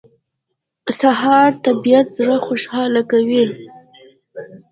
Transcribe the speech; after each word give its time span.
سهار 0.99 1.49
د 1.55 1.57
طبیعت 1.65 2.07
زړه 2.17 2.35
خوشاله 2.45 3.01
کوي. 3.11 3.45